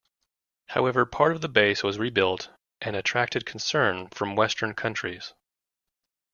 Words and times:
However, 0.69 1.05
part 1.05 1.33
of 1.33 1.41
the 1.41 1.47
base 1.47 1.83
was 1.83 1.99
rebuilt 1.99 2.49
and 2.81 2.95
attracted 2.95 3.45
concern 3.45 4.07
from 4.09 4.35
Western 4.35 4.73
countries. 4.73 5.35